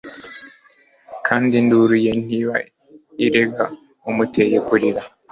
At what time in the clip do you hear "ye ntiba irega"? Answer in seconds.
2.05-3.63